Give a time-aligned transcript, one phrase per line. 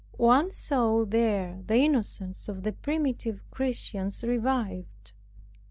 [0.17, 5.11] One saw there the innocence of the primitive Christians revived.